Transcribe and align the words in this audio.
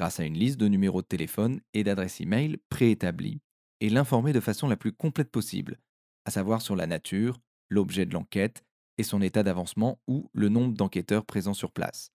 grâce 0.00 0.18
à 0.18 0.24
une 0.24 0.38
liste 0.38 0.58
de 0.58 0.66
numéros 0.66 1.02
de 1.02 1.06
téléphone 1.06 1.60
et 1.74 1.84
d'adresses 1.84 2.22
e-mail 2.22 2.56
préétablis, 2.70 3.42
et 3.82 3.90
l'informer 3.90 4.32
de 4.32 4.40
façon 4.40 4.66
la 4.66 4.78
plus 4.78 4.92
complète 4.92 5.30
possible, 5.30 5.78
à 6.24 6.30
savoir 6.30 6.62
sur 6.62 6.74
la 6.74 6.86
nature, 6.86 7.38
l'objet 7.68 8.06
de 8.06 8.14
l'enquête 8.14 8.64
et 8.96 9.02
son 9.02 9.20
état 9.20 9.42
d'avancement 9.42 10.00
ou 10.08 10.30
le 10.32 10.48
nombre 10.48 10.72
d'enquêteurs 10.72 11.26
présents 11.26 11.52
sur 11.52 11.70
place. 11.70 12.12